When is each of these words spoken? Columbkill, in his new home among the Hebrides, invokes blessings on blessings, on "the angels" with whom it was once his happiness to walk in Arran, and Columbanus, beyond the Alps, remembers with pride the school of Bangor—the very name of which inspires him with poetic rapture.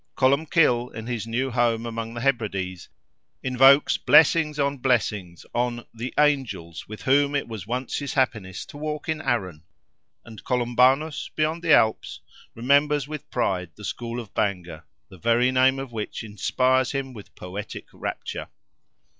Columbkill, 0.17 0.95
in 0.95 1.05
his 1.05 1.27
new 1.27 1.51
home 1.51 1.85
among 1.85 2.15
the 2.15 2.21
Hebrides, 2.21 2.89
invokes 3.43 3.97
blessings 3.97 4.57
on 4.57 4.79
blessings, 4.79 5.45
on 5.53 5.85
"the 5.93 6.11
angels" 6.17 6.87
with 6.87 7.03
whom 7.03 7.35
it 7.35 7.47
was 7.47 7.67
once 7.67 7.97
his 7.99 8.15
happiness 8.15 8.65
to 8.65 8.77
walk 8.77 9.07
in 9.07 9.21
Arran, 9.21 9.61
and 10.25 10.43
Columbanus, 10.43 11.29
beyond 11.35 11.61
the 11.61 11.73
Alps, 11.75 12.21
remembers 12.55 13.07
with 13.07 13.29
pride 13.29 13.69
the 13.75 13.85
school 13.85 14.19
of 14.19 14.33
Bangor—the 14.33 15.17
very 15.19 15.51
name 15.51 15.77
of 15.77 15.91
which 15.91 16.23
inspires 16.23 16.93
him 16.93 17.13
with 17.13 17.35
poetic 17.35 17.85
rapture. 17.93 18.47